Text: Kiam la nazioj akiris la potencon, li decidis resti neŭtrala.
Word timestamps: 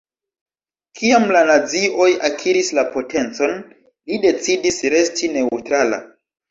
Kiam 0.99 1.27
la 1.35 1.43
nazioj 1.49 2.09
akiris 2.31 2.73
la 2.81 2.87
potencon, 2.97 3.57
li 4.13 4.21
decidis 4.27 4.85
resti 4.99 5.35
neŭtrala. 5.39 6.07